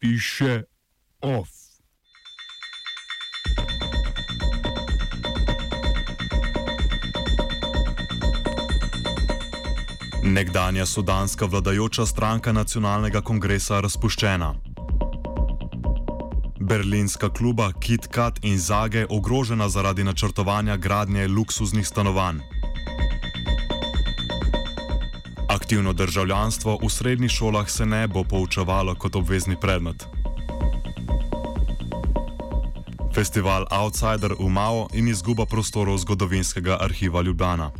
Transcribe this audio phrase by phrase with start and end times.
[0.00, 0.62] piše
[1.20, 1.50] off.
[10.24, 14.54] Nekdanja sudanska vladajoča stranka nacionalnega kongresa razpuščena.
[16.60, 22.59] Berlinska kluba Kit Kat in Zage ogrožena zaradi načrtovanja gradnje luksuznih stanovanj.
[25.60, 30.06] Aktivno državljanstvo v srednjih šolah se ne bo poučevalo kot obvezni predmet.
[33.14, 37.70] Festival Outsider v Mao in izguba prostorov zgodovinskega arhiva Ljubljana.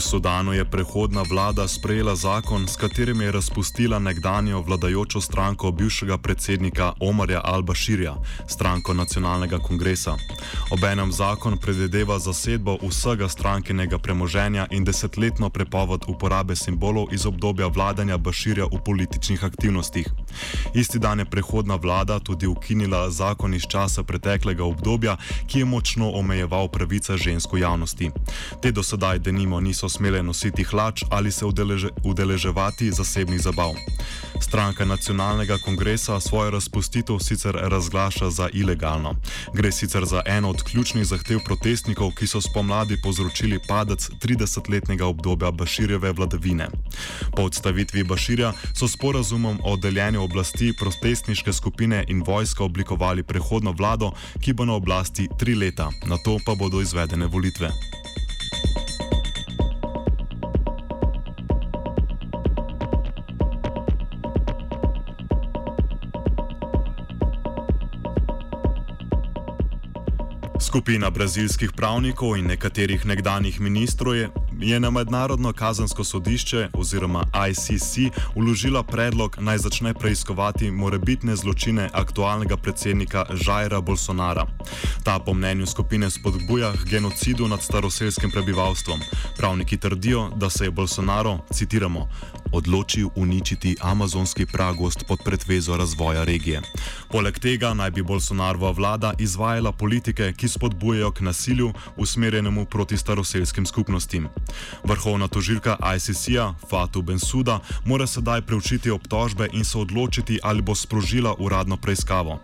[0.00, 6.18] V Sudanu je prehodna vlada sprejela zakon, s katerim je razpustila nekdanjo vladajočo stranko bivšega
[6.18, 8.14] predsednika Omarja Al-Bashirja,
[8.48, 10.16] stranko nacionalnega kongresa.
[10.72, 18.16] Obenem zakon predvideva zasedbo vsega strankinega premoženja in desetletno prepoved uporabe simbolov iz obdobja vladanja
[18.18, 20.08] Bashirja v političnih aktivnostih.
[20.74, 26.10] Isti dan je prehodna vlada tudi ukinila zakon iz časa preteklega obdobja, ki je močno
[26.10, 28.10] omejeval pravice žensko javnosti.
[28.62, 33.74] Te do sedaj denimo niso smele nositi hlač ali se udeleže, udeleževati zasebnih zabav.
[34.40, 39.14] Stranka nacionalnega kongresa svojo razpustitev sicer razglaša za ilegalno.
[39.54, 45.50] Gre sicer za eno od ključnih zahtev protestnikov, ki so spomladi povzročili padec 30-letnega obdobja
[45.50, 46.68] Baširjeve vladavine.
[47.36, 54.12] Po odstavitvi Baširja so sporazumom o deljenju oblasti protestniške skupine in vojska oblikovali prehodno vlado,
[54.40, 57.99] ki bo na oblasti tri leta, na to pa bodo izvedene volitve.
[70.60, 74.26] Skupina brazilskih pravnikov in nekaterih nekdanjih ministrov je,
[74.60, 77.96] je na mednarodno kazansko sodišče oziroma ICC
[78.34, 84.46] uložila predlog naj začne preiskovati morebitne zločine aktualnega predsednika Žajra Bolsonara.
[85.04, 89.00] Ta po mnenju skupine spodbuja k genocidu nad staroselskim prebivalstvom.
[89.36, 92.08] Pravniki trdijo, da se je Bolsonaro, citiramo,
[92.52, 96.62] odločil uničiti amazonski pragost pod pretvezo razvoja regije.
[97.10, 103.66] Poleg tega naj bi Bolsonarova vlada izvajala politike, ki spodbujajo k nasilju usmerjenemu proti staroselskim
[103.66, 104.28] skupnostim.
[104.84, 111.34] Vrhovna tožilka ICC-ja Fatu Bensuda mora sedaj preučiti obtožbe in se odločiti, ali bo sprožila
[111.38, 112.38] uradno preiskavo.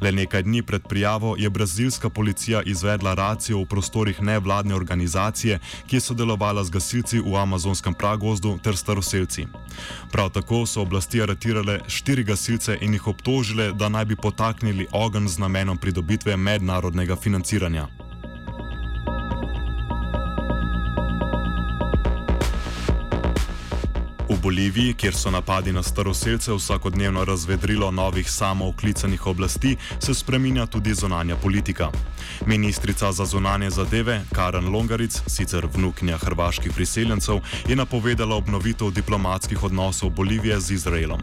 [0.00, 5.96] Le nekaj dni pred prijavo je brazilska policija izvedla racijo v prostorih nevladne organizacije, ki
[5.96, 9.46] je sodelovala z gasilci v amazonskem pragozdu ter staroselci.
[10.12, 15.28] Prav tako so oblasti aretirale štiri gasilce in jih obtožile, da naj bi potaknili ogenj
[15.28, 18.07] z namenom pridobitve mednarodnega financiranja.
[24.48, 31.36] Boliviji, kjer so napadi na staroseljce vsakodnevno razvedrilo novih samooklicanih oblasti, se spreminja tudi zonanja
[31.36, 31.90] politika.
[32.46, 40.10] Ministrica za zonanje zadeve Karen Longaric, sicer vnuknja hrvaških priseljencev, je napovedala obnovitev diplomatskih odnosov
[40.10, 41.20] Bolivije z Izraelom.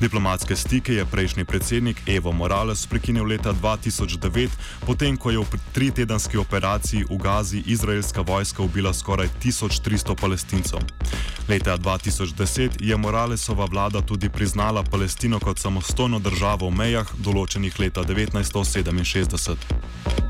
[0.00, 4.48] Diplomatske stike je prejšnji predsednik Evo Morales prekinil leta 2009,
[4.86, 10.78] potem ko je v tritedenski operaciji v Gazi izraelska vojska ubila skoraj 1300 palestincev.
[11.48, 18.06] Leta 2010 je Moralesova vlada tudi priznala Palestino kot samostojno državo v mejah, določenih leta
[18.06, 20.21] 1967.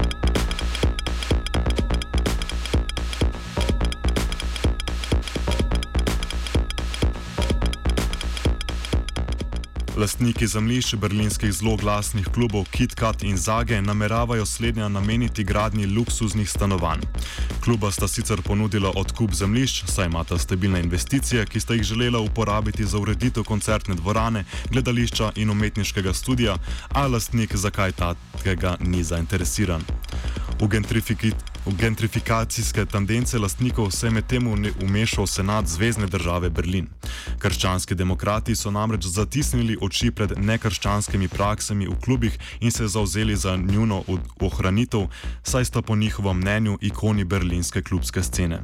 [9.97, 17.01] Lastniki zemljišč berlinskih zloglasnih klubov KitKat in Zage nameravajo slednja nameniti gradnji luksuznih stanovanj.
[17.61, 22.85] Kluba sta sicer ponudila odkup zemljišč, saj imata stabilne investicije, ki sta jih želela uporabiti
[22.85, 26.57] za ureditev koncertne dvorane, gledališča in umetniškega studia,
[26.89, 29.85] a lastnik zakaj takega ni zainteresiran.
[30.61, 34.49] V gentrifikaciji Gentrifikacijske tendence lastnikov se je medtem
[34.83, 36.89] umešal senat Zvezdne države Berlin.
[37.39, 43.57] Krščanski demokrati so namreč zatisnili oči pred nekrščanskimi praksami v klubih in se zauzeli za
[43.57, 44.03] njuno
[44.41, 45.07] ohranitev,
[45.43, 48.63] saj sta po njihovem mnenju ikoni berlinske klubske scene.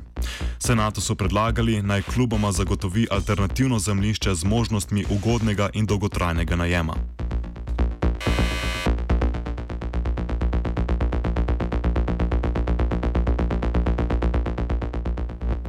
[0.58, 6.94] Senatu so predlagali naj kluboma zagotovi alternativno zemljišče z možnostmi ugodnega in dolgotrajnega najema.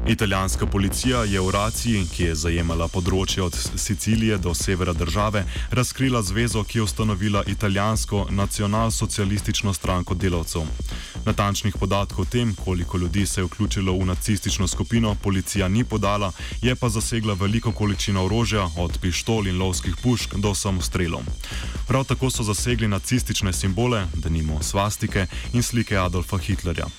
[0.09, 6.23] Italijanska policija je v raciji, ki je zajemala področje od Sicilije do severa države, razkrila
[6.25, 10.65] zvezo, ki je ustanovila italijansko nacionalsocialistično stranko delavcev.
[11.27, 16.31] Natančnih podatkov o tem, koliko ljudi se je vključilo v nacistično skupino, policija ni podala,
[16.62, 21.21] je pa zasegla veliko količino orožja, od pištol in lovskih pušk do samostrelov.
[21.88, 26.89] Prav tako so zasegli nacistične simbole, denimo svastike in slike Adolfa Hitlerja.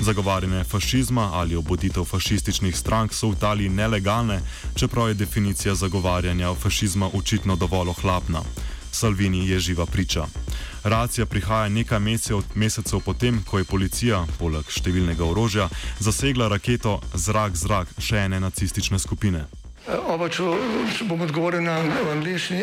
[0.00, 4.40] Zagovarjanje fašizma ali obuditev fašističnih strank so v Italiji nelegalne,
[4.74, 8.42] čeprav je definicija zagovarjanja fašizma očitno dovolj ohlapna.
[8.92, 10.26] Salvini je živa priča.
[10.84, 15.68] Racija prihaja nekaj mesecev, mesecev potem, ko je policija, poleg številnega orožja,
[15.98, 19.46] zasegla raketo zrak-zrak še ene nacistične skupine.
[20.06, 20.42] Oba, če
[21.08, 21.80] bom odgovoril na
[22.12, 22.62] angliški.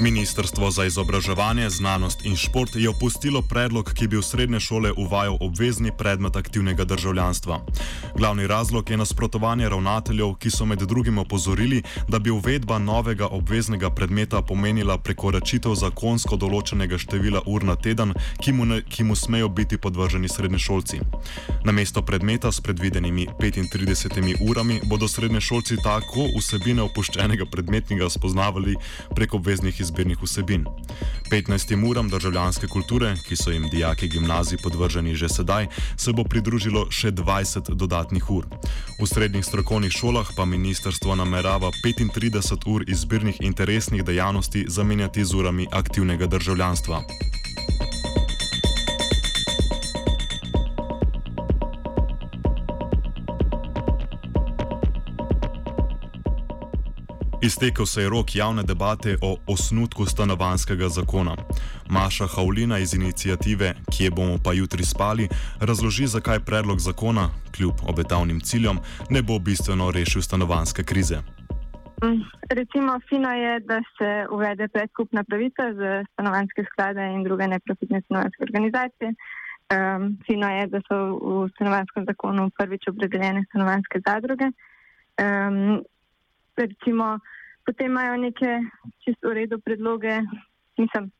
[0.00, 5.36] Ministrstvo za izobraževanje, znanost in šport je opustilo predlog, ki bi v srednje šole uvajal
[5.40, 7.60] obvezni predmet aktivnega državljanstva.
[8.16, 13.90] Glavni razlog je nasprotovanje ravnateljev, ki so med drugim opozorili, da bi uvedba novega obveznega
[13.90, 19.48] predmeta pomenila prekoračitev zakonsko določenega števila ur na teden, ki mu, ne, ki mu smejo
[19.48, 21.00] biti podvrženi srednješolci.
[21.64, 28.76] Na mesto predmeta s predvidenimi 35 urami bodo srednješolci tako vsebine opuščenega predmetnega spoznavali
[29.14, 30.64] prek obveznih izbirov izbirnih vsebin.
[31.30, 35.66] 15 uram državljanske kulture, ki so jim dijaki gimnazij podvrženi že sedaj,
[35.96, 38.46] se bo pridružilo še 20 dodatnih ur.
[39.00, 45.66] V srednjih strokovnih šolah pa ministrstvo namerava 35 ur izbirnih interesnih dejavnosti zamenjati z urami
[45.72, 47.02] aktivnega državljanstva.
[57.42, 61.36] Iztekel se je rok javne debate o osnutku stanovanskega zakona.
[61.90, 65.28] Maša Haulina iz inicijative Kje bomo pa jutri spali
[65.60, 68.76] razloži, zakaj predlog zakona, kljub obetavnim ciljem,
[69.10, 71.16] ne bo bistveno rešil stanovanske krize.
[72.50, 78.42] Recimo, fino je, da se uvede predkupna pravica za stanovanske sklade in druge neprofitne stanovanske
[78.42, 79.14] organizacije.
[79.70, 84.44] Um, fino je, da so v stanovanskem zakonu prvič opredeljene stanovanske zadruge.
[84.44, 85.84] Um,
[86.66, 87.18] recimo,
[87.66, 88.60] potem imajo neke
[89.04, 90.20] čisto v redu predloge,
[90.78, 91.10] mislim,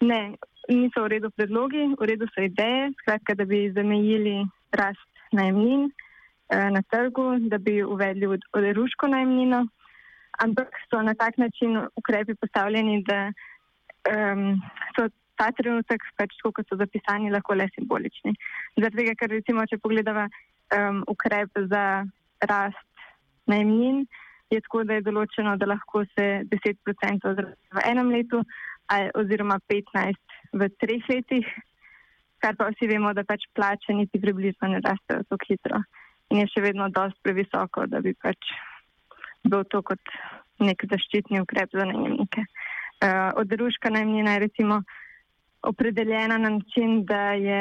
[0.00, 0.36] ne,
[0.68, 6.70] niso v redu predlogi, v redu so ideje, skratka, da bi zamejili rast najemnin eh,
[6.70, 9.66] na trgu, da bi uvedli oderuško najemnino,
[10.40, 13.32] ampak so na tak način ukrepi postavljeni, da
[14.08, 14.60] um,
[14.96, 18.34] so ta trenutek, pač tako kot so zapisani, lahko le simbolični.
[18.76, 21.84] Zaradi tega, ker recimo, če pogledava um, ukrep za
[22.48, 23.06] rast
[23.50, 24.04] najemnin,
[24.50, 28.42] je tako, da je določeno, da lahko se 10% zrazi v enem letu
[29.14, 31.46] oziroma 15% v treh letih,
[32.42, 35.82] kar pa vsi vemo, da pač plače niti približno ne rastejo tako hitro
[36.30, 38.50] in je še vedno dosti previsoko, da bi pač
[39.46, 40.12] bil to kot
[40.62, 42.44] nek zaščitni ukrep za najemnike.
[43.00, 44.82] Uh, Odruška najemnina je recimo
[45.66, 47.60] opredeljena na način, da, je,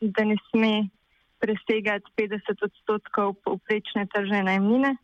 [0.00, 0.72] da ne sme
[1.42, 4.94] presegati 50 odstotkov povprečne tržne najemnine,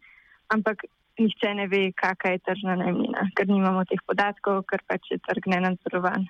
[0.54, 0.84] ampak
[1.20, 5.46] nihče ne ve, kakšna je tržna najemnina, ker nimamo teh podatkov, ker pač je trg
[5.52, 6.26] nenadzorovan.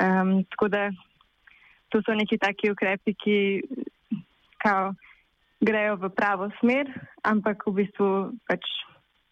[0.00, 0.88] Um, tako da
[1.90, 3.38] to so neki taki ukrepi, ki
[4.62, 4.92] kao,
[5.60, 6.88] grejo v pravo smer,
[7.24, 8.10] ampak v bistvu
[8.48, 8.64] pač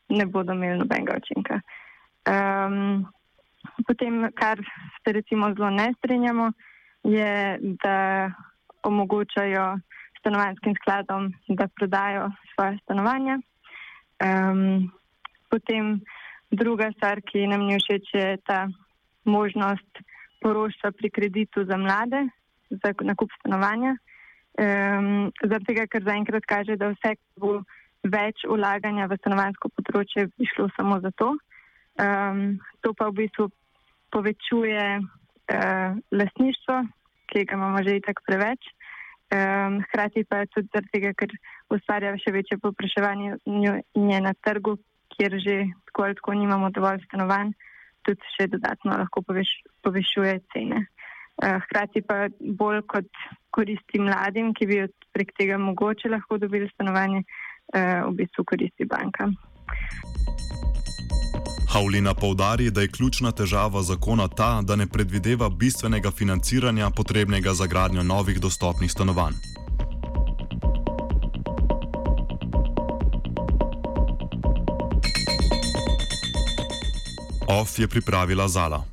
[0.08, 1.60] ne bodo imeli nobenega učinka.
[2.28, 3.06] Um,
[3.86, 4.60] potem, kar
[5.04, 6.52] se recimo zelo ne strinjamo,
[7.04, 8.30] je, da
[8.82, 9.78] omogočajo
[10.20, 13.38] stanovanskim skladom, da prodajo svoje stanovanja.
[14.18, 14.90] Um,
[15.50, 16.00] potem
[16.50, 18.66] druga stvar, ki nam ni všeč, je ta
[19.24, 20.02] možnost
[20.40, 22.28] poroštva pri kreditu za mlade,
[22.70, 23.96] za nakup stanovanja.
[24.58, 27.60] Um, Zaradi tega, ker zaenkrat kaže, da vse bo
[28.02, 31.34] več ulaganja v stanovansko področje, bi šlo samo za to.
[31.98, 33.50] Um, to pa v bistvu
[34.14, 36.76] povečuje uh, lasništvo,
[37.28, 38.62] ki ga imamo že itak preveč.
[39.28, 41.32] Um, hkrati pa tudi zaradi tega, ker
[41.74, 44.78] ustvarja še večje popraševanje in je na trgu,
[45.12, 45.56] kjer že
[45.90, 47.52] tako ali tako nimamo dovolj stanovanj,
[48.08, 49.50] tudi še dodatno lahko poveš,
[49.84, 50.86] povišuje cene.
[51.38, 53.20] Uh, hkrati pa bolj kot
[53.52, 54.80] koristi mladim, ki bi
[55.12, 57.20] prek tega mogoče lahko dobili stanovanje,
[57.76, 59.36] uh, v bistvu koristi bankam.
[61.68, 67.66] Havlina povdari, da je ključna težava zakona ta, da ne predvideva bistvenega financiranja potrebnega za
[67.66, 69.34] gradnjo novih dostopnih stanovanj.
[77.46, 78.88] OF je pripravila Zala.